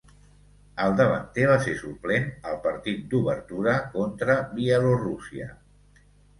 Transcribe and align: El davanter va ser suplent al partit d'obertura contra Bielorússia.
El 0.85 0.95
davanter 1.01 1.45
va 1.51 1.57
ser 1.65 1.75
suplent 1.81 2.25
al 2.53 2.57
partit 2.65 3.05
d'obertura 3.13 3.79
contra 3.95 4.41
Bielorússia. 4.59 5.55